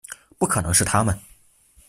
[0.39, 1.15] 不可能是他们